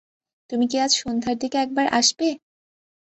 [0.49, 2.27] তুমি কি আজ সন্ধ্যার দিকে একবার আসবে?